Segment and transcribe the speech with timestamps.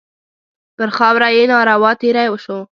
[0.77, 2.59] پر خاوره یې ناروا تېری وشو.